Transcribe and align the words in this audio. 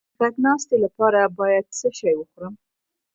د 0.13 0.15
غږ 0.19 0.35
د 0.39 0.41
ناستې 0.45 0.75
لپاره 0.85 1.19
باید 1.39 1.65
څه 1.77 1.87
شی 1.97 2.13
وخورم؟ 2.17 2.53